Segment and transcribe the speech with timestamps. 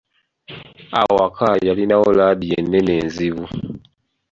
[1.01, 3.45] Awaka yalinawo laadiyo ennene enzibu.